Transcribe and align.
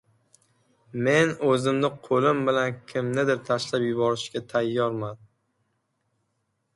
Men 1.07 1.33
o'zimni 1.49 1.91
qo'lim 2.07 2.41
bilan 2.47 2.79
kimnidir 2.93 3.43
tashlab 3.49 3.85
yuborishga 3.89 4.41
tayyorman... 4.55 5.21